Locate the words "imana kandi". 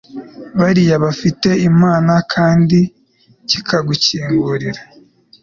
1.69-2.79